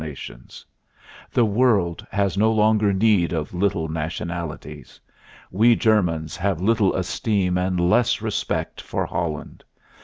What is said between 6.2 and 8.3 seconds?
have little esteem and less